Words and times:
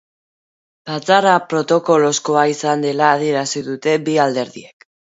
Batzarra 0.91 1.35
protokolozkoa 1.53 2.47
izan 2.55 2.87
dela 2.89 3.13
adierazi 3.19 3.67
dute 3.71 3.99
bi 4.11 4.23
alderdiek. 4.29 4.93